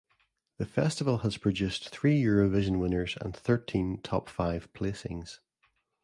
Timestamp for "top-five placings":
4.01-5.37